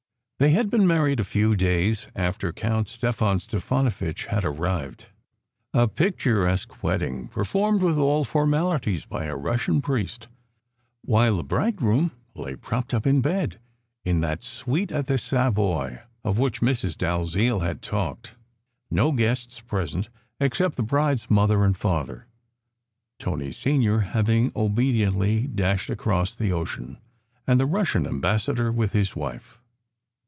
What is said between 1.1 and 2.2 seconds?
a few days